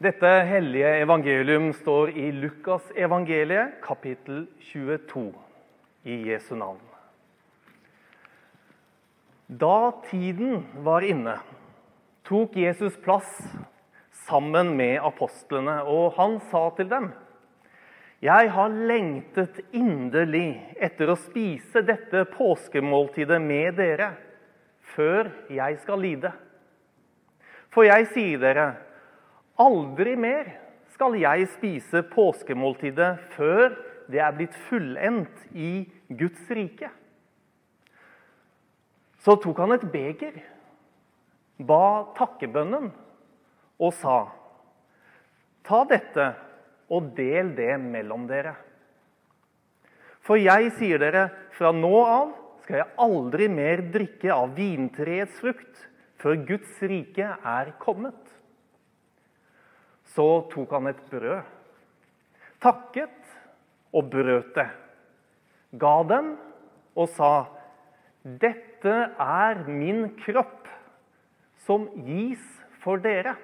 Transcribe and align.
Dette 0.00 0.28
hellige 0.48 0.88
evangelium 1.02 1.72
står 1.76 2.14
i 2.16 2.30
Lukas 2.32 2.86
evangeliet, 2.96 3.74
kapittel 3.84 4.46
22, 4.70 5.26
i 6.08 6.16
Jesu 6.30 6.54
navn. 6.56 6.80
Da 9.44 9.92
tiden 10.08 10.64
var 10.88 11.04
inne, 11.04 11.36
tok 12.24 12.56
Jesus 12.56 12.96
plass 13.04 13.44
sammen 14.24 14.72
med 14.80 15.04
apostlene, 15.04 15.82
og 15.84 16.16
han 16.16 16.40
sa 16.48 16.70
til 16.80 16.88
dem.: 16.88 17.12
Jeg 18.24 18.56
har 18.56 18.72
lengtet 18.72 19.60
inderlig 19.68 20.62
etter 20.80 21.12
å 21.12 21.20
spise 21.28 21.84
dette 21.84 22.24
påskemåltidet 22.38 23.44
med 23.52 23.76
dere, 23.76 24.14
før 24.96 25.28
jeg 25.52 25.82
skal 25.84 26.00
lide. 26.00 26.32
For 27.68 27.84
jeg 27.84 28.14
sier 28.16 28.40
dere, 28.40 28.70
aldri 29.60 30.16
mer 30.18 30.48
skal 30.94 31.16
jeg 31.20 31.48
spise 31.56 32.02
påskemåltidet 32.12 33.12
før 33.36 33.76
det 34.10 34.22
er 34.22 34.34
blitt 34.34 34.56
fullendt 34.68 35.44
i 35.54 35.84
Guds 36.08 36.48
rike. 36.50 36.90
Så 39.20 39.36
tok 39.42 39.60
han 39.60 39.76
et 39.76 39.86
beger, 39.92 40.40
ba 41.60 42.10
takkebønnen 42.16 42.90
og 43.80 43.96
sa, 44.00 44.20
Ta 45.60 45.84
dette 45.86 46.24
og 46.90 47.12
del 47.14 47.52
det 47.54 47.74
mellom 47.78 48.24
dere. 48.26 48.54
For 50.24 50.40
jeg 50.40 50.72
sier 50.78 50.98
dere, 50.98 51.28
fra 51.54 51.70
nå 51.76 51.92
av 52.00 52.32
skal 52.64 52.80
jeg 52.80 52.96
aldri 53.04 53.46
mer 53.52 53.82
drikke 53.92 54.32
av 54.34 54.56
vintreets 54.56 55.36
frukt 55.38 55.84
før 56.20 56.40
Guds 56.48 56.80
rike 56.82 57.28
er 57.28 57.72
kommet. 57.78 58.19
Så 60.14 60.26
tok 60.50 60.72
han 60.74 60.90
et 60.90 61.02
brød, 61.10 61.42
takket 62.62 63.34
og 63.94 64.10
brøt 64.10 64.54
det, 64.56 64.68
ga 65.78 65.96
dem 66.10 66.32
og 66.98 67.08
sa, 67.14 67.46
'Dette 68.20 68.96
er 69.16 69.62
min 69.68 70.10
kropp, 70.18 70.66
som 71.66 71.86
gis 72.04 72.42
for 72.82 73.00
dere.' 73.00 73.36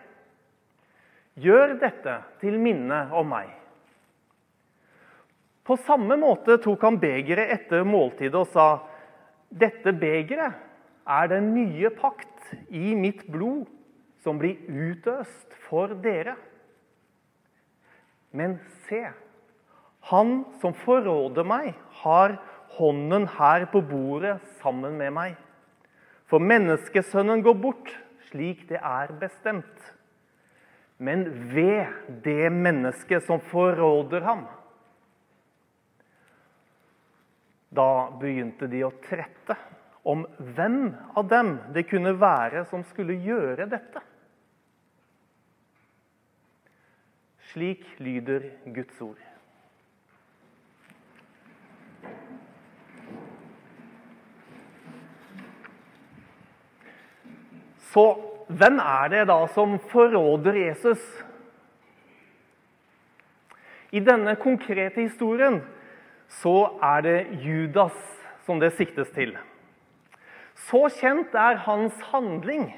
Gjør 1.37 1.77
dette 1.81 2.17
til 2.41 2.57
minne 2.61 2.99
om 3.13 3.29
meg. 3.29 3.51
På 5.67 5.77
samme 5.77 6.17
måte 6.17 6.57
tok 6.63 6.85
han 6.87 6.97
begeret 7.03 7.51
etter 7.53 7.85
måltidet 7.85 8.39
og 8.41 8.49
sa, 8.53 8.67
'Dette 9.51 9.93
begeret 9.93 10.57
er 11.07 11.29
den 11.31 11.53
nye 11.55 11.91
pakt 11.91 12.55
i 12.71 12.95
mitt 12.95 13.27
blod 13.31 13.67
som 14.25 14.39
blir 14.41 14.59
utøst 14.67 15.55
for 15.69 15.93
dere. 16.03 16.37
Men 18.31 18.59
se, 18.89 19.03
han 20.11 20.45
som 20.61 20.75
forråder 20.85 21.47
meg, 21.47 21.75
har 22.03 22.37
hånden 22.77 23.27
her 23.39 23.67
på 23.73 23.83
bordet 23.87 24.39
sammen 24.61 24.99
med 25.01 25.15
meg. 25.17 25.37
For 26.27 26.43
menneskesønnen 26.43 27.45
går 27.47 27.57
bort 27.63 27.93
slik 28.31 28.67
det 28.71 28.81
er 28.83 29.15
bestemt. 29.21 29.93
Men 30.99 31.27
ved 31.53 31.93
det 32.25 32.51
mennesket 32.53 33.27
som 33.27 33.41
forråder 33.53 34.25
ham. 34.27 34.47
Da 37.77 38.09
begynte 38.21 38.69
de 38.71 38.83
å 38.87 38.95
trette 39.05 39.57
om 40.07 40.23
hvem 40.57 40.95
av 41.19 41.27
dem 41.29 41.57
det 41.75 41.89
kunne 41.91 42.15
være 42.17 42.65
som 42.71 42.85
skulle 42.89 43.19
gjøre 43.27 43.67
dette. 43.69 44.03
Slik 47.57 47.87
lyder 47.99 48.41
Guds 48.75 49.01
ord. 49.01 49.17
Så 57.81 58.03
hvem 58.49 58.77
er 58.77 59.09
det 59.09 59.23
da 59.31 59.39
som 59.55 59.79
forråder 59.89 60.59
Jesus? 60.67 61.01
I 63.89 64.05
denne 64.05 64.37
konkrete 64.37 65.07
historien 65.07 65.63
så 66.29 66.59
er 66.83 67.01
det 67.09 67.17
Judas 67.41 67.97
som 68.45 68.61
det 68.61 68.75
siktes 68.77 69.09
til. 69.17 69.33
Så 70.69 70.91
kjent 71.01 71.33
er 71.33 71.65
hans 71.65 72.05
handling 72.13 72.69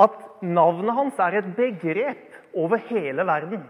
at 0.00 0.16
navnet 0.42 0.94
hans 0.96 1.18
er 1.20 1.38
et 1.40 1.50
begrep 1.56 2.38
over 2.54 2.80
hele 2.90 3.24
verden. 3.26 3.66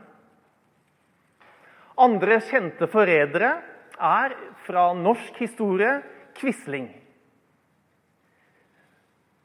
Andre 1.98 2.38
kjente 2.46 2.86
forrædere 2.90 3.56
er 3.98 4.34
fra 4.66 4.92
norsk 4.94 5.40
historie 5.42 5.98
Quisling. 6.38 6.88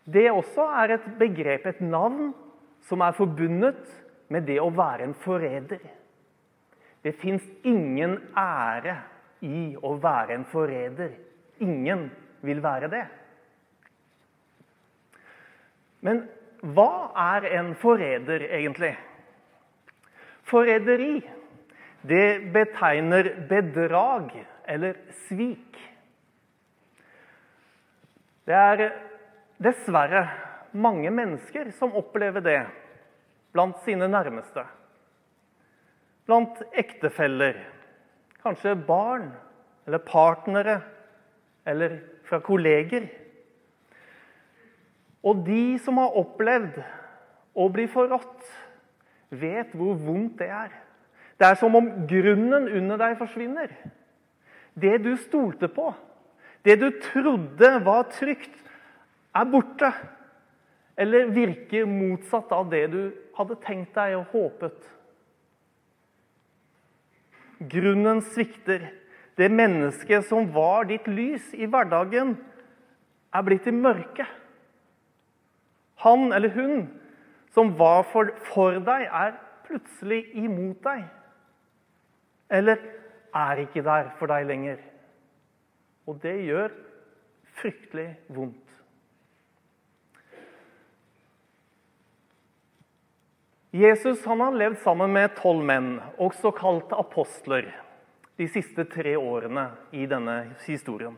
Det 0.06 0.30
også 0.32 0.68
er 0.84 0.94
et 0.98 1.06
begrep, 1.18 1.66
et 1.66 1.82
navn, 1.82 2.34
som 2.84 3.02
er 3.02 3.16
forbundet 3.18 3.88
med 4.30 4.46
det 4.48 4.60
å 4.62 4.70
være 4.76 5.08
en 5.08 5.16
forræder. 5.24 5.82
Det 7.04 7.16
fins 7.20 7.44
ingen 7.64 8.18
ære 8.38 8.98
i 9.44 9.74
å 9.80 9.96
være 10.04 10.38
en 10.38 10.46
forræder. 10.52 11.16
Ingen 11.64 12.10
vil 12.44 12.62
være 12.64 12.90
det. 12.92 13.04
Men 16.04 16.26
hva 16.64 17.12
er 17.20 17.50
en 17.60 17.74
forræder, 17.76 18.46
egentlig? 18.48 18.94
Forræderi 20.48 21.22
det 22.08 22.54
betegner 22.54 23.30
bedrag 23.50 24.32
eller 24.68 24.98
svik. 25.28 25.78
Det 28.44 28.56
er 28.56 28.90
dessverre 29.64 30.28
mange 30.72 31.12
mennesker 31.12 31.72
som 31.72 31.96
opplever 31.96 32.44
det 32.44 32.60
blant 33.54 33.80
sine 33.86 34.08
nærmeste. 34.08 34.66
Blant 36.28 36.60
ektefeller, 36.76 37.60
kanskje 38.44 38.76
barn 38.76 39.30
eller 39.86 40.04
partnere 40.04 40.82
eller 41.68 42.00
fra 42.28 42.40
kolleger. 42.44 43.08
Og 45.24 45.44
de 45.48 45.78
som 45.80 46.00
har 46.02 46.16
opplevd 46.20 46.80
å 47.56 47.68
bli 47.72 47.88
forrådt, 47.92 48.48
vet 49.34 49.72
hvor 49.78 49.96
vondt 49.98 50.42
det 50.42 50.50
er. 50.52 50.74
Det 51.40 51.48
er 51.48 51.60
som 51.60 51.76
om 51.76 51.88
grunnen 52.10 52.68
under 52.70 53.00
deg 53.02 53.16
forsvinner. 53.20 53.72
Det 54.74 54.98
du 55.04 55.14
stolte 55.22 55.70
på, 55.72 55.92
det 56.66 56.78
du 56.82 56.90
trodde 57.04 57.72
var 57.86 58.10
trygt, 58.14 58.54
er 59.34 59.50
borte. 59.50 59.90
Eller 60.98 61.32
virker 61.34 61.90
motsatt 61.90 62.52
av 62.54 62.68
det 62.70 62.84
du 62.94 63.02
hadde 63.38 63.58
tenkt 63.64 63.96
deg 63.98 64.20
og 64.20 64.36
håpet. 64.36 64.78
Grunnen 67.72 68.22
svikter. 68.34 68.92
Det 69.34 69.50
mennesket 69.50 70.28
som 70.30 70.46
var 70.54 70.86
ditt 70.86 71.08
lys 71.10 71.56
i 71.58 71.66
hverdagen, 71.66 72.36
er 73.34 73.46
blitt 73.48 73.66
i 73.66 73.74
mørket. 73.74 74.30
Han 76.04 76.32
eller 76.36 76.54
hun 76.56 76.88
som 77.54 77.74
var 77.78 78.04
for, 78.10 78.32
for 78.50 78.80
deg, 78.82 79.06
er 79.08 79.36
plutselig 79.68 80.26
imot 80.36 80.82
deg. 80.84 81.06
Eller 82.54 82.82
er 83.34 83.64
ikke 83.64 83.84
der 83.86 84.10
for 84.20 84.32
deg 84.32 84.48
lenger. 84.50 84.82
Og 86.10 86.20
det 86.24 86.36
gjør 86.48 86.74
fryktelig 87.62 88.10
vondt. 88.34 88.60
Jesus 93.74 94.22
har 94.26 94.54
levd 94.54 94.78
sammen 94.84 95.16
med 95.16 95.32
tolv 95.40 95.64
menn, 95.66 95.96
også 96.22 96.52
kalt 96.54 96.92
apostler, 96.94 97.72
de 98.38 98.46
siste 98.50 98.86
tre 98.90 99.16
årene 99.18 99.72
i 99.94 100.06
denne 100.10 100.54
historien. 100.66 101.16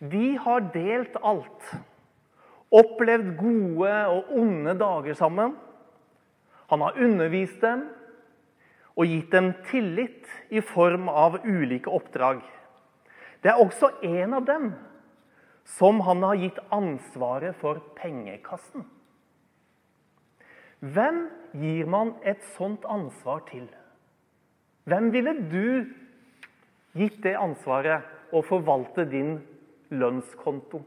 De 0.00 0.36
har 0.36 0.66
delt 0.74 1.16
alt 1.24 1.70
opplevd 2.74 3.36
gode 3.38 3.94
og 4.12 4.34
onde 4.36 4.74
dager 4.78 5.16
sammen. 5.16 5.54
Han 6.68 6.84
har 6.84 7.00
undervist 7.00 7.62
dem 7.62 7.86
og 8.98 9.06
gitt 9.06 9.32
dem 9.32 9.52
tillit 9.70 10.26
i 10.50 10.60
form 10.60 11.08
av 11.08 11.40
ulike 11.46 11.90
oppdrag. 11.90 12.42
Det 13.42 13.52
er 13.52 13.62
også 13.62 13.92
en 14.02 14.34
av 14.34 14.46
dem 14.48 14.70
som 15.78 16.00
han 16.02 16.24
har 16.26 16.40
gitt 16.40 16.58
ansvaret 16.74 17.56
for 17.60 17.80
pengekassen. 17.96 18.84
Hvem 20.80 21.24
gir 21.58 21.88
man 21.90 22.14
et 22.26 22.42
sånt 22.56 22.84
ansvar 22.86 23.44
til? 23.50 23.66
Hvem 24.88 25.10
ville 25.14 25.34
du 25.50 25.88
gitt 26.98 27.18
det 27.22 27.34
ansvaret 27.38 28.34
å 28.34 28.42
forvalte 28.46 29.04
din 29.10 29.36
lønnskonto? 29.90 30.82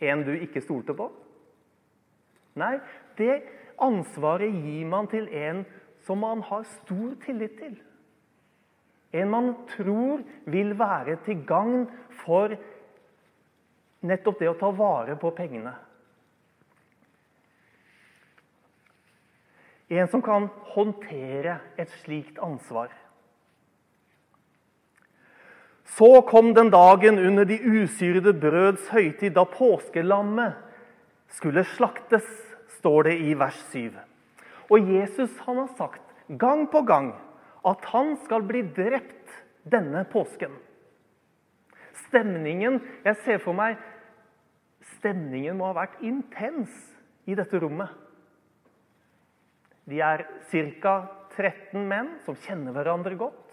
En 0.00 0.24
du 0.26 0.32
ikke 0.36 0.60
stolte 0.64 0.94
på? 0.96 1.08
Nei, 2.56 2.76
det 3.18 3.42
ansvaret 3.82 4.52
gir 4.52 4.86
man 4.88 5.08
til 5.12 5.28
en 5.32 5.64
som 6.06 6.20
man 6.22 6.42
har 6.46 6.64
stor 6.80 7.16
tillit 7.24 7.56
til. 7.58 7.76
En 9.16 9.30
man 9.32 9.52
tror 9.72 10.22
vil 10.44 10.74
være 10.78 11.16
til 11.24 11.42
gagn 11.48 11.86
for 12.24 12.52
nettopp 14.06 14.40
det 14.40 14.50
å 14.50 14.58
ta 14.60 14.70
vare 14.76 15.16
på 15.20 15.32
pengene. 15.36 15.72
En 19.88 20.08
som 20.10 20.22
kan 20.22 20.48
håndtere 20.74 21.60
et 21.78 21.90
slikt 22.02 22.40
ansvar. 22.42 22.90
Så 25.86 26.22
kom 26.26 26.52
den 26.54 26.70
dagen 26.70 27.18
under 27.18 27.46
de 27.46 27.60
usyrede 27.62 28.34
brøds 28.34 28.88
høytid, 28.90 29.32
da 29.36 29.46
påskelammet 29.46 30.58
skulle 31.38 31.64
slaktes, 31.76 32.26
står 32.78 33.08
det 33.08 33.14
i 33.22 33.34
vers 33.38 33.58
7. 33.72 33.94
Og 34.70 34.90
Jesus 34.90 35.32
han 35.46 35.62
har 35.62 35.70
sagt 35.78 36.02
gang 36.38 36.66
på 36.70 36.82
gang 36.86 37.12
at 37.66 37.84
han 37.92 38.16
skal 38.24 38.44
bli 38.46 38.64
drept 38.76 39.30
denne 39.66 40.04
påsken. 40.10 40.52
Stemningen 42.06 42.80
Jeg 43.04 43.16
ser 43.24 43.38
for 43.42 43.56
meg 43.56 43.78
stemningen 44.98 45.56
må 45.58 45.70
ha 45.70 45.78
vært 45.80 46.02
intens 46.06 46.70
i 47.26 47.34
dette 47.34 47.58
rommet. 47.62 47.90
De 49.86 50.02
er 50.02 50.26
ca. 50.50 50.96
13 51.36 51.82
menn 51.84 52.14
som 52.24 52.38
kjenner 52.46 52.72
hverandre 52.72 53.16
godt. 53.18 53.45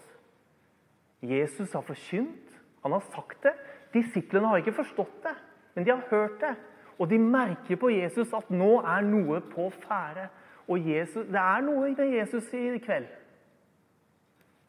Jesus 1.24 1.72
har 1.72 1.84
forkynt, 1.86 2.60
han 2.84 2.92
har 2.92 3.04
sagt 3.14 3.42
det. 3.46 3.54
Disiplene 3.94 4.50
har 4.50 4.60
ikke 4.60 4.76
forstått 4.76 5.20
det, 5.24 5.34
men 5.74 5.86
de 5.86 5.92
har 5.94 6.06
hørt 6.10 6.40
det. 6.42 6.54
Og 6.98 7.10
de 7.10 7.18
merker 7.18 7.78
på 7.80 7.90
Jesus 7.90 8.32
at 8.36 8.50
nå 8.54 8.76
er 8.82 9.06
noe 9.06 9.40
på 9.50 9.68
ferde. 9.84 10.28
Og 10.70 10.80
Jesus, 10.80 11.26
det 11.28 11.40
er 11.40 11.62
noe 11.64 11.90
med 11.92 12.12
Jesus 12.14 12.50
i 12.56 12.78
kveld. 12.82 13.08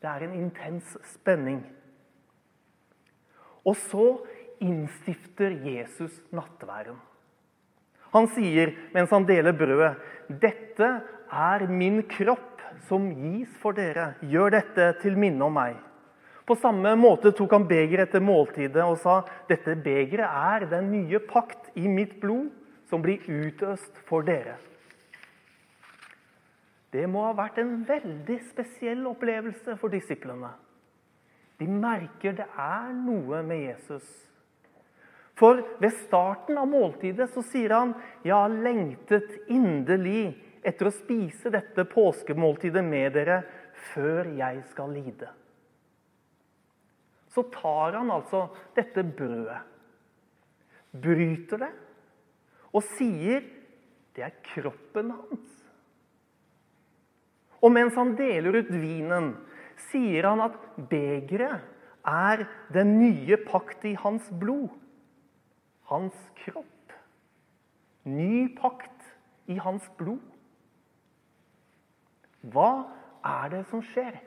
Det 0.02 0.10
er 0.12 0.26
en 0.26 0.38
intens 0.38 0.96
spenning. 1.14 1.62
Og 3.66 3.78
så 3.88 4.08
innstifter 4.62 5.56
Jesus 5.66 6.18
nattværen. 6.36 6.98
Han 8.14 8.30
sier 8.32 8.72
mens 8.94 9.12
han 9.12 9.26
deler 9.28 9.52
brødet, 9.52 9.96
'Dette 10.30 11.02
er 11.32 11.68
min 11.68 12.04
kropp 12.08 12.62
som 12.88 13.10
gis 13.12 13.52
for 13.60 13.76
dere. 13.76 14.14
Gjør 14.22 14.56
dette 14.60 14.94
til 15.02 15.18
minne 15.18 15.44
om 15.44 15.58
meg.' 15.58 15.82
På 16.46 16.56
samme 16.56 16.92
måte 16.96 17.32
tok 17.34 17.56
han 17.56 17.66
begeret 17.66 18.12
etter 18.12 18.22
måltidet 18.22 18.84
og 18.86 19.00
sa 19.02 19.24
dette 19.50 19.74
begeret 19.82 20.30
er 20.30 20.68
den 20.70 20.92
nye 20.94 21.20
pakt 21.26 21.72
i 21.74 21.88
mitt 21.90 22.20
blod, 22.22 22.52
som 22.86 23.02
blir 23.02 23.24
utøst 23.26 23.98
for 24.06 24.26
dere. 24.28 24.60
Det 26.94 27.08
må 27.10 27.24
ha 27.26 27.34
vært 27.36 27.58
en 27.60 27.80
veldig 27.88 28.38
spesiell 28.52 29.02
opplevelse 29.10 29.74
for 29.82 29.92
disiplene. 29.92 30.52
De 31.58 31.66
merker 31.66 32.36
det 32.38 32.46
er 32.46 32.94
noe 32.94 33.42
med 33.48 33.64
Jesus. 33.66 34.06
For 35.36 35.60
ved 35.82 35.96
starten 36.06 36.60
av 36.62 36.70
måltidet 36.72 37.28
så 37.34 37.42
sier 37.44 37.74
han 37.74 37.96
«Jeg 38.24 38.36
har 38.38 38.54
lengtet 38.54 39.34
inderlig 39.52 40.36
etter 40.66 40.88
å 40.88 40.94
spise 40.94 41.52
dette 41.52 41.88
påskemåltidet 41.90 42.86
med 42.86 43.18
dere 43.18 43.42
før 43.92 44.30
jeg 44.38 44.62
skal 44.70 44.94
lide 44.94 45.34
så 47.36 47.44
tar 47.52 47.98
han 48.00 48.14
altså 48.14 48.46
dette 48.78 49.04
brødet, 49.04 49.60
bryter 50.96 51.66
det 51.66 51.74
og 52.76 52.84
sier 52.96 53.44
det 54.16 54.24
er 54.24 54.36
kroppen 54.54 55.12
hans. 55.12 55.52
Og 57.64 57.72
mens 57.74 57.96
han 57.98 58.14
deler 58.16 58.62
ut 58.62 58.72
vinen, 58.72 59.34
sier 59.90 60.28
han 60.30 60.44
at 60.46 60.56
begeret 60.92 61.66
er 62.06 62.46
den 62.74 62.94
nye 63.00 63.40
pakt 63.48 63.84
i 63.90 63.96
hans 64.00 64.28
blod. 64.40 64.70
Hans 65.90 66.16
kropp. 66.44 66.94
Ny 68.06 68.48
pakt 68.58 69.10
i 69.52 69.58
hans 69.62 69.88
blod. 69.98 70.22
Hva 72.54 72.70
er 73.26 73.52
det 73.56 73.64
som 73.72 73.82
skjer? 73.84 74.20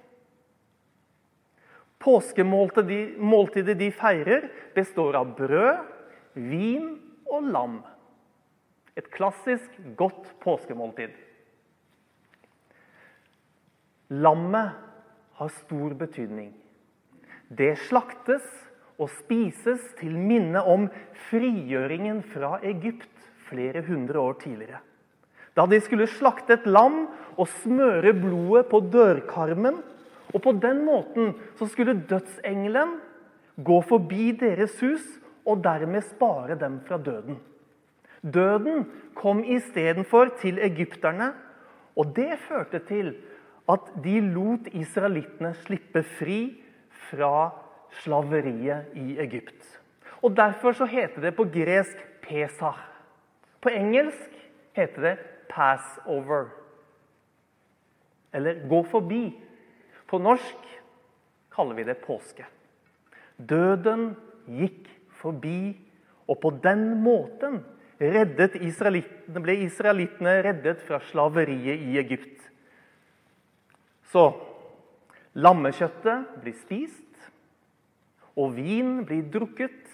Påskemåltidet 1.99 3.79
de 3.79 3.91
feirer, 3.91 4.49
består 4.75 5.19
av 5.19 5.33
brød, 5.39 5.81
vin 6.35 6.93
og 7.27 7.49
lam. 7.51 7.81
Et 8.99 9.07
klassisk, 9.15 9.67
godt 9.99 10.31
påskemåltid. 10.43 11.11
Lammet 14.09 14.79
har 15.39 15.51
stor 15.61 15.95
betydning. 15.99 16.53
Det 17.49 17.75
slaktes 17.89 18.47
og 18.99 19.11
spises 19.21 19.83
til 20.01 20.17
minne 20.19 20.63
om 20.67 20.89
frigjøringen 21.29 22.23
fra 22.33 22.59
Egypt 22.67 23.29
flere 23.49 23.83
hundre 23.87 24.21
år 24.21 24.39
tidligere. 24.43 24.81
Da 25.57 25.67
de 25.67 25.79
skulle 25.83 26.09
slakte 26.11 26.55
et 26.59 26.67
lam 26.71 27.07
og 27.39 27.49
smøre 27.63 28.13
blodet 28.15 28.69
på 28.71 28.81
dørkarmen 28.93 29.81
og 30.35 30.43
På 30.43 30.53
den 30.53 30.85
måten 30.85 31.35
så 31.57 31.67
skulle 31.67 32.03
dødsengelen 32.09 32.99
gå 33.65 33.81
forbi 33.83 34.33
deres 34.33 34.81
hus 34.81 35.05
og 35.47 35.65
dermed 35.65 36.05
spare 36.05 36.59
dem 36.59 36.81
fra 36.87 36.99
døden. 36.99 37.39
Døden 38.23 38.87
kom 39.15 39.45
istedenfor 39.45 40.35
til 40.41 40.59
egypterne, 40.59 41.33
og 41.97 42.13
det 42.17 42.39
førte 42.39 42.79
til 42.79 43.15
at 43.69 43.91
de 44.05 44.21
lot 44.21 44.69
israelittene 44.73 45.55
slippe 45.55 46.03
fri 46.03 46.41
fra 47.11 47.51
slaveriet 48.03 48.95
i 48.95 49.19
Egypt. 49.21 49.81
Og 50.23 50.37
Derfor 50.37 50.73
så 50.73 50.85
heter 50.85 51.21
det 51.21 51.37
på 51.37 51.45
gresk 51.45 51.97
'pesach'. 52.23 52.85
På 53.61 53.69
engelsk 53.69 54.31
heter 54.73 55.03
det 55.03 55.19
'passover'. 55.53 56.49
Eller 58.33 58.55
'gå 58.69 58.83
forbi'. 58.83 59.48
På 60.09 60.19
norsk 60.19 60.69
kaller 61.53 61.77
vi 61.77 61.85
det 61.85 61.99
påske. 62.01 62.47
Døden 63.37 64.15
gikk 64.49 64.89
forbi, 65.21 65.77
og 66.29 66.41
på 66.43 66.53
den 66.65 66.99
måten 67.03 67.61
ble 67.99 69.57
israelittene 69.67 70.35
reddet 70.47 70.83
fra 70.87 71.01
slaveriet 71.09 71.83
i 71.89 71.99
Egypt. 72.01 72.45
Så 74.09 74.31
lammekjøttet 75.37 76.39
blir 76.43 76.57
spist, 76.57 77.05
og 78.39 78.55
vin 78.57 79.03
blir 79.09 79.27
drukket 79.33 79.91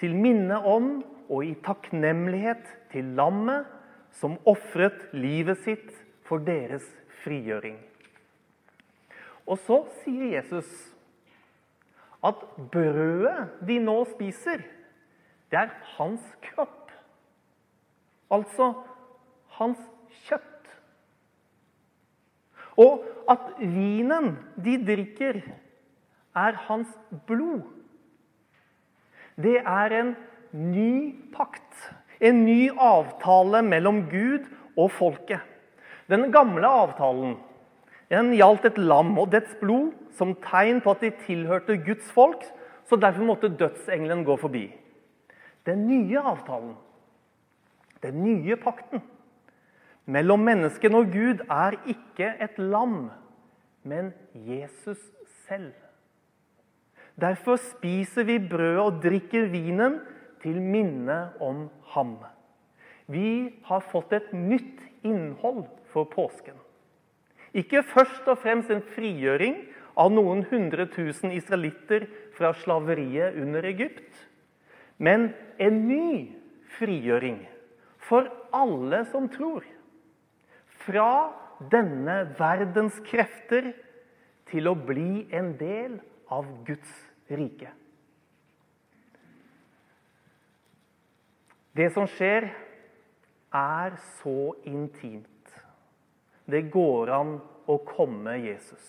til 0.00 0.16
minne 0.16 0.58
om 0.64 1.02
og 1.30 1.44
i 1.44 1.52
takknemlighet 1.62 2.64
til 2.90 3.12
lammet 3.18 3.68
som 4.16 4.38
ofret 4.48 5.10
livet 5.14 5.60
sitt 5.66 5.92
for 6.26 6.42
deres 6.42 6.86
frigjøring. 7.22 7.89
Og 9.50 9.58
så 9.66 9.80
sier 10.04 10.36
Jesus 10.36 10.68
at 12.22 12.42
brødet 12.70 13.48
de 13.66 13.78
nå 13.82 13.96
spiser, 14.12 14.62
det 15.50 15.58
er 15.58 15.72
hans 15.96 16.22
kropp. 16.44 16.92
Altså 18.30 18.70
hans 19.58 19.80
kjøtt. 20.28 20.68
Og 22.78 23.02
at 23.30 23.50
vinen 23.58 24.36
de 24.62 24.76
drikker, 24.86 25.40
er 26.30 26.54
hans 26.68 26.90
blod. 27.26 27.64
Det 29.34 29.56
er 29.58 29.94
en 29.98 30.12
ny 30.54 31.16
pakt, 31.34 31.74
en 32.22 32.44
ny 32.46 32.70
avtale 32.70 33.64
mellom 33.66 34.04
Gud 34.12 34.46
og 34.78 34.92
folket. 34.94 35.42
Den 36.06 36.30
gamle 36.30 36.70
avtalen 36.70 37.34
den 38.10 38.32
gjaldt 38.34 38.66
et 38.66 38.78
lam 38.78 39.14
og 39.22 39.30
dets 39.34 39.52
blod 39.60 39.92
som 40.18 40.34
tegn 40.42 40.80
på 40.82 40.94
at 40.96 41.04
de 41.04 41.12
tilhørte 41.24 41.78
Guds 41.86 42.10
folk, 42.14 42.42
så 42.88 42.98
derfor 42.98 43.26
måtte 43.28 43.52
dødsengelen 43.54 44.24
gå 44.26 44.34
forbi. 44.40 44.64
Den 45.66 45.86
nye 45.86 46.18
avtalen, 46.18 46.74
den 48.02 48.22
nye 48.24 48.56
pakten, 48.58 49.02
mellom 50.10 50.42
menneskene 50.42 50.98
og 50.98 51.12
Gud 51.12 51.44
er 51.46 51.76
ikke 51.86 52.32
et 52.42 52.58
lam, 52.58 53.12
men 53.86 54.10
Jesus 54.34 54.98
selv. 55.46 55.72
Derfor 57.20 57.60
spiser 57.60 58.26
vi 58.26 58.38
brødet 58.42 58.82
og 58.82 58.98
drikker 59.04 59.46
vinen 59.52 60.00
til 60.42 60.60
minne 60.62 61.18
om 61.40 61.68
ham. 61.92 62.16
Vi 63.10 63.52
har 63.66 63.84
fått 63.92 64.14
et 64.16 64.32
nytt 64.32 64.82
innhold 65.04 65.66
for 65.92 66.08
påsken. 66.10 66.56
Ikke 67.56 67.82
først 67.82 68.28
og 68.30 68.38
fremst 68.38 68.70
en 68.70 68.82
frigjøring 68.94 69.56
av 69.98 70.12
noen 70.14 70.44
hundre 70.50 70.86
tusen 70.92 71.32
israelitter 71.34 72.06
fra 72.36 72.52
slaveriet 72.62 73.38
under 73.42 73.66
Egypt, 73.66 74.12
men 74.98 75.32
en 75.58 75.80
ny 75.88 76.30
frigjøring 76.78 77.42
for 78.06 78.30
alle 78.54 79.04
som 79.10 79.28
tror. 79.28 79.64
fra 80.80 81.32
denne 81.70 82.14
verdens 82.38 82.96
krefter 83.04 83.72
til 84.50 84.70
å 84.70 84.74
bli 84.74 85.26
en 85.36 85.52
del 85.60 85.98
av 86.32 86.48
Guds 86.66 86.94
rike. 87.30 87.68
Det 91.76 91.90
som 91.94 92.08
skjer, 92.10 92.48
er 93.54 93.94
så 94.20 94.54
intimt. 94.68 95.39
Det 96.50 96.66
går 96.72 97.12
an 97.14 97.36
å 97.70 97.76
komme 97.86 98.36
Jesus. 98.42 98.82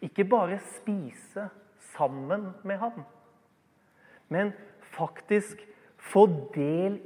Ikke 0.00 0.24
bare 0.24 0.60
spise 0.78 1.48
sammen 1.92 2.52
med 2.64 2.78
ham, 2.80 3.02
men 4.30 4.52
faktisk 4.94 5.60
få 6.10 6.26
del 6.54 7.00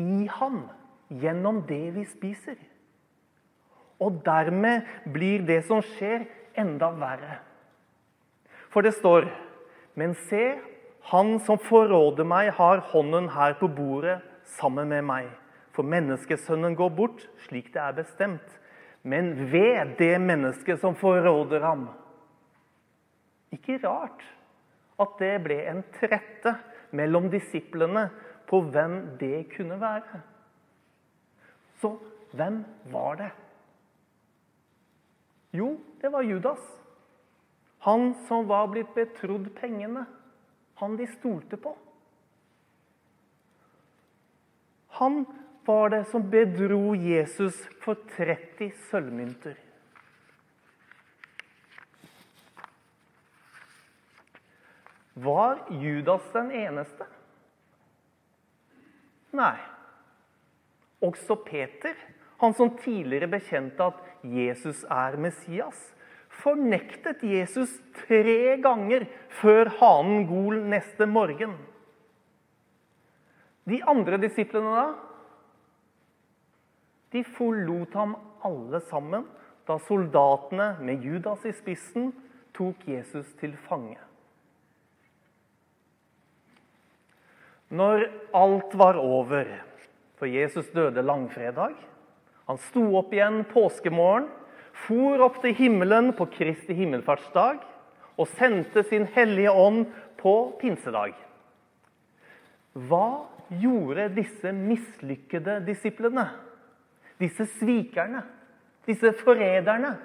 i 0.00 0.26
ham 0.30 0.64
gjennom 1.10 1.62
det 1.68 1.84
vi 1.94 2.04
spiser. 2.08 2.56
Og 4.00 4.22
dermed 4.24 4.88
blir 5.12 5.44
det 5.46 5.62
som 5.68 5.82
skjer, 5.84 6.24
enda 6.58 6.90
verre. 6.98 7.38
For 8.70 8.82
det 8.82 8.96
står 8.98 9.28
Men 9.98 10.14
se, 10.14 10.54
han 11.10 11.40
som 11.42 11.58
forråder 11.58 12.24
meg, 12.24 12.52
har 12.54 12.78
hånden 12.92 13.26
her 13.34 13.56
på 13.58 13.66
bordet 13.68 14.20
sammen 14.46 14.88
med 14.88 15.02
meg. 15.04 15.26
For 15.74 15.82
menneskesønnen 15.82 16.76
går 16.78 16.92
bort 16.94 17.24
slik 17.48 17.72
det 17.74 17.82
er 17.82 17.96
bestemt. 17.98 18.59
Men 19.02 19.32
ved 19.52 19.94
det 19.98 20.18
mennesket 20.20 20.80
som 20.80 20.96
forråder 20.98 21.64
ham. 21.64 21.88
Ikke 23.52 23.78
rart 23.82 24.24
at 25.00 25.16
det 25.18 25.32
ble 25.44 25.56
en 25.70 25.80
trette 25.96 26.52
mellom 26.96 27.30
disiplene 27.32 28.08
på 28.50 28.60
hvem 28.68 29.16
det 29.20 29.48
kunne 29.54 29.78
være. 29.80 30.20
Så 31.80 31.94
hvem 32.36 32.60
var 32.92 33.16
det? 33.22 33.30
Jo, 35.56 35.72
det 36.02 36.12
var 36.12 36.22
Judas. 36.22 36.60
Han 37.86 38.12
som 38.28 38.48
var 38.48 38.68
blitt 38.70 38.92
betrodd 38.94 39.48
pengene. 39.56 40.04
Han 40.82 40.96
de 41.00 41.06
stolte 41.08 41.56
på. 41.56 41.72
Han 45.00 45.24
var 45.70 45.90
det 45.90 46.04
som 46.10 46.30
bedro 46.30 46.94
Jesus 46.98 47.56
for 47.82 47.98
30 48.16 48.72
sølvmynter. 48.90 49.54
Var 55.14 55.60
Judas 55.82 56.26
den 56.32 56.50
eneste? 56.50 57.06
Nei. 59.36 59.56
Også 61.06 61.36
Peter, 61.46 61.94
han 62.42 62.56
som 62.56 62.72
tidligere 62.80 63.30
bekjente 63.30 63.86
at 63.92 64.00
Jesus 64.26 64.82
er 64.90 65.18
Messias, 65.22 65.78
fornektet 66.40 67.22
Jesus 67.24 67.76
tre 68.02 68.56
ganger 68.64 69.06
før 69.40 69.70
hanen 69.78 70.26
gol 70.28 70.58
neste 70.72 71.06
morgen. 71.06 71.54
De 73.70 73.78
andre 73.86 74.18
disiplene 74.20 74.74
da? 74.74 74.88
De 77.10 77.24
forlot 77.26 77.94
ham 77.98 78.14
alle 78.46 78.80
sammen 78.90 79.26
da 79.68 79.78
soldatene 79.86 80.72
med 80.82 81.04
Judas 81.04 81.44
i 81.46 81.52
spissen 81.54 82.10
tok 82.56 82.86
Jesus 82.88 83.28
til 83.40 83.54
fange. 83.68 83.98
Når 87.70 88.08
alt 88.34 88.74
var 88.74 88.98
over, 88.98 89.46
for 90.18 90.26
Jesus 90.26 90.66
døde 90.74 91.02
langfredag 91.06 91.76
Han 92.50 92.58
sto 92.58 92.82
opp 92.98 93.12
igjen 93.14 93.44
påskemorgen, 93.46 94.24
for 94.74 95.22
opp 95.22 95.36
til 95.42 95.54
himmelen 95.54 96.10
på 96.18 96.26
Kristi 96.34 96.74
himmelfartsdag 96.74 97.60
og 98.18 98.26
sendte 98.32 98.82
sin 98.88 99.04
hellige 99.14 99.52
ånd 99.54 99.84
på 100.18 100.32
pinsedag. 100.58 101.14
Hva 102.74 103.28
gjorde 103.60 104.08
disse 104.16 104.50
mislykkede 104.56 105.60
disiplene? 105.68 106.26
Disse 107.20 107.46
svikerne? 107.58 108.22
Disse 108.86 109.12
forræderne? 109.12 109.98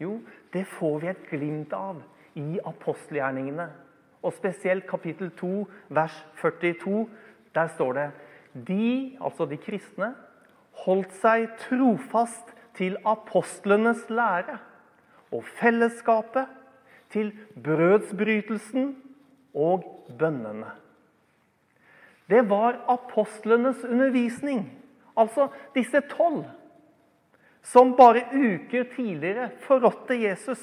Jo, 0.00 0.20
det 0.52 0.66
får 0.66 0.98
vi 0.98 1.08
et 1.12 1.22
glimt 1.30 1.72
av 1.72 2.02
i 2.34 2.58
apostelgjerningene 2.66 3.68
og 4.22 4.34
spesielt 4.34 4.86
kapittel 4.86 5.30
2, 5.38 5.66
vers 5.88 6.16
42. 6.40 7.06
Der 7.54 7.66
står 7.74 7.92
det 7.92 8.10
De, 8.68 9.18
altså 9.20 9.46
de 9.46 9.56
kristne, 9.56 10.14
holdt 10.84 11.12
seg 11.16 11.48
trofast 11.62 12.52
til 12.76 12.98
apostlenes 13.08 14.04
lære 14.10 14.58
og 15.32 15.44
fellesskapet, 15.44 16.46
til 17.12 17.32
brødsbrytelsen 17.64 18.94
og 19.54 19.84
bønnene. 20.18 20.70
Det 22.28 22.48
var 22.48 22.78
apostlenes 22.88 23.84
undervisning, 23.84 24.81
altså 25.18 25.48
disse 25.74 26.00
tolv, 26.12 26.44
som 27.62 27.94
bare 27.96 28.24
uker 28.32 28.88
tidligere 28.94 29.50
forrådte 29.66 30.18
Jesus. 30.18 30.62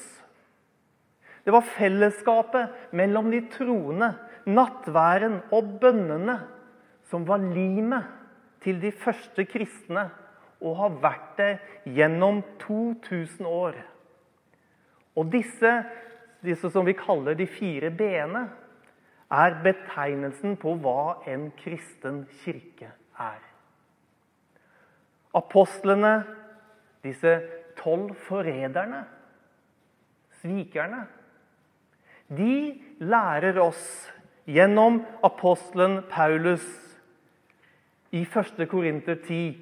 Det 1.46 1.54
var 1.56 1.68
fellesskapet 1.78 2.92
mellom 2.92 3.32
de 3.32 3.42
troende, 3.54 4.14
nattværen 4.50 5.40
og 5.56 5.76
bønnene 5.82 6.40
som 7.10 7.26
var 7.28 7.42
limet 7.42 8.06
til 8.64 8.82
de 8.82 8.92
første 8.92 9.46
kristne 9.50 10.10
og 10.60 10.76
har 10.82 10.98
vært 11.02 11.30
det 11.40 11.52
gjennom 11.96 12.42
2000 12.62 13.48
år. 13.48 13.78
Og 15.18 15.32
disse, 15.32 15.72
disse 16.46 16.72
som 16.72 16.86
vi 16.88 16.98
kaller 17.00 17.38
de 17.40 17.48
fire 17.50 17.92
b-ene, 17.92 18.46
er 19.30 19.60
betegnelsen 19.64 20.58
på 20.62 20.74
hva 20.84 21.22
en 21.30 21.50
kristen 21.60 22.24
kirke 22.44 22.92
er. 23.20 23.49
Apostlene, 25.36 26.24
disse 27.04 27.42
tolv 27.78 28.16
forræderne, 28.28 29.06
svikerne 30.42 31.06
de 32.30 32.78
lærer 33.02 33.58
oss 33.62 33.82
gjennom 34.50 35.02
apostelen 35.26 36.00
Paulus 36.12 36.66
i 38.14 38.22
1. 38.22 38.62
Korinter 38.70 39.18
10 39.26 39.58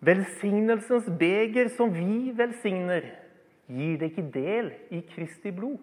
Velsignelsens 0.00 1.10
beger 1.20 1.68
som 1.76 1.90
vi 1.92 2.32
velsigner, 2.32 3.04
gir 3.68 3.98
det 4.00 4.10
ikke 4.10 4.30
del 4.32 4.70
i 4.96 5.02
Kristi 5.04 5.52
blod. 5.52 5.76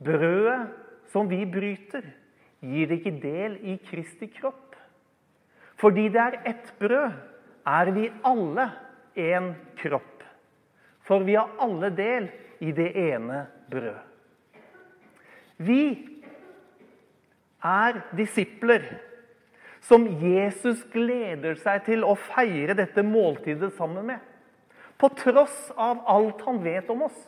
Brødet 0.00 0.72
som 1.12 1.28
vi 1.28 1.42
bryter, 1.44 2.06
gir 2.64 2.88
det 2.88 3.02
ikke 3.02 3.18
del 3.20 3.58
i 3.60 3.76
Kristi 3.90 4.30
kropp. 4.32 4.63
Fordi 5.80 6.08
det 6.12 6.20
er 6.20 6.40
ett 6.46 6.72
brød, 6.78 7.12
er 7.66 7.90
vi 7.96 8.10
alle 8.24 8.68
en 9.16 9.54
kropp. 9.80 10.22
For 11.04 11.24
vi 11.24 11.36
har 11.36 11.50
alle 11.60 11.90
del 11.94 12.28
i 12.64 12.72
det 12.72 12.90
ene 12.96 13.46
brød. 13.70 13.98
Vi 15.56 15.82
er 17.64 18.00
disipler 18.16 18.84
som 19.84 20.06
Jesus 20.20 20.80
gleder 20.92 21.58
seg 21.60 21.84
til 21.88 22.04
å 22.08 22.14
feire 22.16 22.76
dette 22.76 23.04
måltidet 23.04 23.74
sammen 23.76 24.08
med. 24.08 24.20
På 24.96 25.10
tross 25.12 25.70
av 25.76 26.04
alt 26.08 26.40
han 26.46 26.62
vet 26.64 26.88
om 26.92 27.04
oss. 27.08 27.18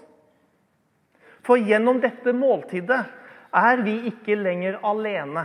For 1.45 1.61
gjennom 1.61 2.01
dette 2.03 2.33
måltidet 2.35 3.03
er 3.57 3.83
vi 3.85 3.99
ikke 4.11 4.39
lenger 4.39 4.81
alene. 4.87 5.45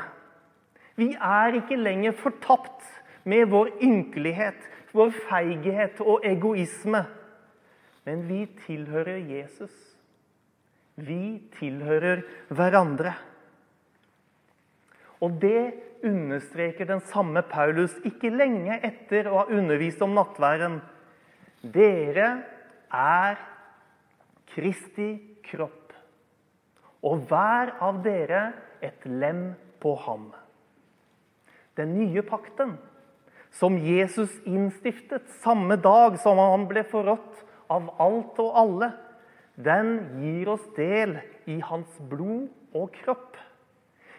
Vi 1.01 1.15
er 1.17 1.58
ikke 1.58 1.79
lenger 1.79 2.13
fortapt 2.13 2.86
med 3.25 3.48
vår 3.50 3.72
ynkelighet, 3.81 4.60
vår 4.93 5.13
feighet 5.29 6.01
og 6.03 6.27
egoisme. 6.27 7.01
Men 8.05 8.25
vi 8.27 8.43
tilhører 8.65 9.17
Jesus. 9.25 9.74
Vi 11.01 11.41
tilhører 11.58 12.22
hverandre. 12.53 13.13
Og 15.22 15.38
det 15.41 15.74
understreker 16.05 16.86
den 16.89 17.01
samme 17.10 17.43
Paulus 17.50 17.93
ikke 18.05 18.34
lenge 18.34 18.77
etter 18.86 19.29
å 19.29 19.43
ha 19.43 19.46
undervist 19.53 20.01
om 20.01 20.15
nattværen. 20.17 20.79
Dere 21.62 22.29
er 22.91 23.41
Kristi 24.51 25.13
kropp, 25.46 25.93
og 27.08 27.22
hver 27.29 27.72
av 27.81 28.01
dere 28.03 28.41
et 28.84 29.05
lem 29.08 29.51
på 29.79 29.93
ham. 30.03 30.25
Den 31.79 31.93
nye 31.97 32.23
pakten, 32.25 32.75
som 33.51 33.77
Jesus 33.79 34.31
innstiftet 34.47 35.27
samme 35.43 35.77
dag 35.79 36.17
som 36.23 36.39
han 36.39 36.67
ble 36.69 36.83
forrådt 36.87 37.41
av 37.71 37.89
alt 38.03 38.39
og 38.43 38.59
alle, 38.63 38.91
den 39.55 39.97
gir 40.19 40.51
oss 40.53 40.63
del 40.77 41.17
i 41.51 41.59
hans 41.63 41.91
blod 42.09 42.49
og 42.75 42.93
kropp. 43.01 43.35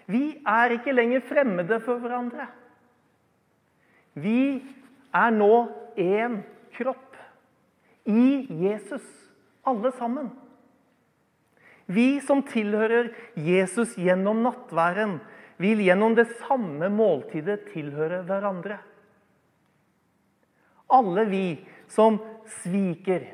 Vi 0.06 0.42
er 0.48 0.76
ikke 0.76 0.94
lenger 0.94 1.24
fremmede 1.28 1.78
for 1.84 2.02
hverandre. 2.02 2.48
Vi 4.14 4.60
er 5.14 5.32
nå 5.32 5.54
én 5.96 6.42
kropp. 6.76 7.08
I 8.04 8.48
Jesus, 8.64 9.04
alle 9.64 9.92
sammen. 9.94 10.32
Vi 11.86 12.20
som 12.24 12.42
tilhører 12.46 13.12
Jesus 13.38 13.94
gjennom 13.98 14.42
nattværen, 14.42 15.20
vil 15.62 15.82
gjennom 15.84 16.16
det 16.18 16.26
samme 16.42 16.88
måltidet 16.92 17.68
tilhøre 17.70 18.22
hverandre. 18.26 18.80
Alle 20.92 21.24
vi 21.30 21.46
som 21.92 22.18
sviker, 22.60 23.24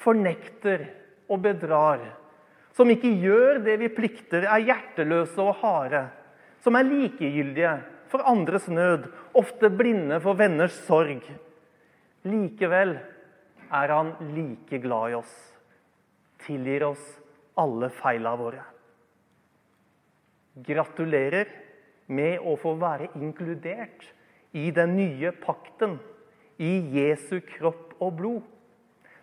fornekter 0.00 0.84
og 1.30 1.40
bedrar, 1.46 2.02
som 2.74 2.90
ikke 2.90 3.12
gjør 3.22 3.62
det 3.64 3.78
vi 3.84 3.92
plikter, 3.94 4.48
er 4.50 4.66
hjerteløse 4.66 5.40
og 5.40 5.60
harde, 5.62 6.04
som 6.64 6.76
er 6.76 6.88
likegyldige 6.88 7.74
for 8.10 8.26
andres 8.28 8.66
nød, 8.68 9.06
ofte 9.36 9.70
blinde 9.70 10.18
for 10.24 10.38
venners 10.38 10.76
sorg. 10.88 11.22
Likevel 12.26 12.96
er 13.74 13.94
han 13.94 14.14
like 14.34 14.80
glad 14.82 15.14
i 15.14 15.18
oss, 15.22 15.34
tilgir 16.44 16.88
oss 16.90 17.10
alle 17.60 17.90
feila 17.94 18.34
våre. 18.38 18.73
Gratulerer 20.54 21.50
med 22.06 22.38
å 22.46 22.54
få 22.60 22.76
være 22.78 23.10
inkludert 23.18 24.04
i 24.54 24.68
den 24.74 24.94
nye 24.98 25.32
pakten, 25.42 25.98
i 26.62 26.78
Jesu 26.94 27.40
kropp 27.42 27.96
og 27.98 28.12
blod. 28.20 28.42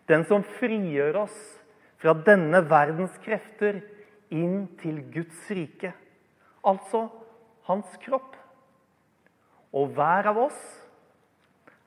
Den 0.09 0.25
som 0.27 0.43
frigjør 0.59 1.21
oss 1.21 1.37
fra 2.01 2.11
denne 2.27 2.59
verdens 2.67 3.13
krefter 3.23 3.79
inn 4.33 4.65
til 4.81 4.99
Guds 5.13 5.45
rike. 5.55 5.93
Altså 6.67 7.05
hans 7.69 7.95
kropp. 8.03 8.35
Og 9.71 9.93
hver 9.95 10.27
av 10.33 10.41
oss 10.49 10.59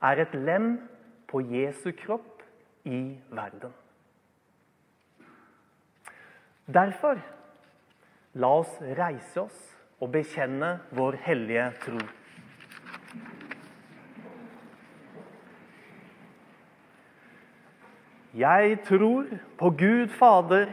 er 0.04 0.24
et 0.24 0.34
lem 0.36 0.78
på 1.28 1.42
Jesu 1.52 1.90
kropp 1.98 2.40
i 2.88 3.18
verden. 3.28 3.72
Derfor 6.64 7.20
la 8.34 8.50
oss 8.60 8.78
reise 8.98 9.44
oss 9.44 9.58
og 10.02 10.10
bekjenne 10.14 10.78
vår 10.94 11.18
hellige 11.24 11.68
tro. 11.84 12.00
Jeg 18.34 18.80
tror 18.88 19.28
på 19.60 19.70
Gud 19.78 20.10
Fader, 20.18 20.66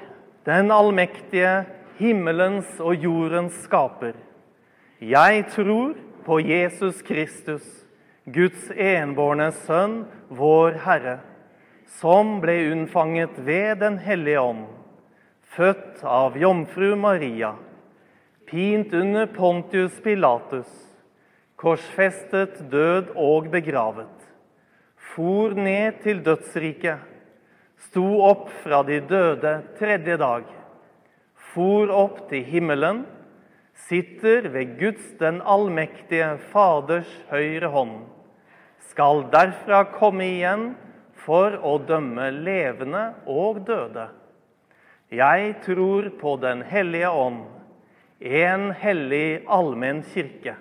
den 0.49 0.73
allmektige, 0.73 1.67
himmelens 1.99 2.79
og 2.81 2.95
jordens 2.97 3.59
skaper. 3.67 4.15
Jeg 4.97 5.45
tror 5.53 5.93
på 6.25 6.39
Jesus 6.41 7.03
Kristus, 7.05 7.65
Guds 8.25 8.71
enbårne 8.73 9.51
Sønn, 9.53 10.07
vår 10.29 10.81
Herre, 10.81 11.19
som 12.01 12.39
ble 12.41 12.57
unnfanget 12.71 13.37
ved 13.45 13.75
Den 13.83 13.99
hellige 14.01 14.41
ånd, 14.41 14.65
født 15.51 16.03
av 16.07 16.37
jomfru 16.39 16.93
Maria, 16.95 17.55
pint 18.47 18.93
under 18.95 19.27
Pontius 19.35 19.97
Pilatus, 20.03 20.69
korsfestet, 21.59 22.61
død 22.71 23.11
og 23.19 23.49
begravet, 23.51 24.13
for 25.11 25.51
ned 25.57 25.99
til 26.05 26.21
dødsriket 26.23 27.07
sto 27.89 28.05
opp 28.23 28.47
fra 28.63 28.79
de 28.87 29.01
døde 29.03 29.57
tredje 29.79 30.15
dag, 30.21 30.45
for 31.51 31.91
opp 31.91 32.23
til 32.29 32.45
himmelen, 32.47 33.03
sitter 33.89 34.47
ved 34.53 34.77
Guds 34.79 35.09
den 35.19 35.41
allmektige 35.43 36.37
Faders 36.53 37.11
høyre 37.31 37.73
hånd, 37.75 37.97
skal 38.91 39.25
derfra 39.33 39.83
komme 39.97 40.29
igjen 40.37 40.65
for 41.25 41.59
å 41.59 41.75
dømme 41.83 42.31
levende 42.39 43.09
og 43.27 43.65
døde. 43.67 44.07
Jeg 45.11 45.55
tror 45.65 46.09
på 46.19 46.37
Den 46.39 46.61
hellige 46.61 47.09
ånd, 47.09 47.43
en 48.19 48.69
hellig 48.71 49.43
allmenn 49.49 50.03
kirke, 50.13 50.55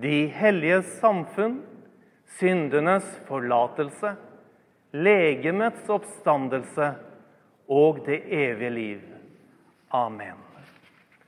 de 0.00 0.26
helliges 0.32 0.88
samfunn, 1.02 1.58
syndenes 2.38 3.04
forlatelse, 3.28 4.14
legemets 4.96 5.90
oppstandelse 5.92 6.92
og 7.68 8.00
det 8.06 8.22
evige 8.32 8.70
liv. 8.70 9.02
Amen. 9.90 10.49